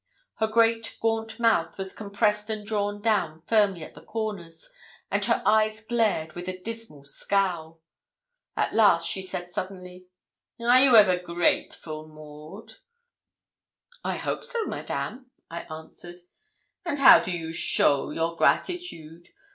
[0.37, 4.71] Her great gaunt mouth was compressed and drawn down firmly at the corners,
[5.11, 7.79] and her eyes glared with a dismal scowl.
[8.57, 10.07] At last she said suddenly
[10.59, 12.77] 'Are you ever grateful, Maud?'
[14.03, 16.21] 'I hope so, Madame,' I answered.
[16.83, 19.27] 'And how do you show your gratitude?